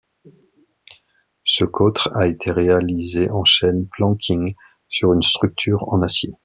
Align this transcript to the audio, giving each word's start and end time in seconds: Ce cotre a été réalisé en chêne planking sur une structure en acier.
Ce 1.43 1.63
cotre 1.63 2.09
a 2.15 2.25
été 2.25 2.49
réalisé 2.51 3.29
en 3.29 3.43
chêne 3.45 3.87
planking 3.87 4.55
sur 4.87 5.13
une 5.13 5.21
structure 5.21 5.87
en 5.93 6.01
acier. 6.01 6.33